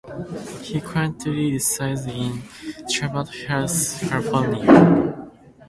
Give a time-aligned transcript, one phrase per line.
[0.63, 2.41] He currently resides in
[2.89, 5.21] Cheviot Hills, California.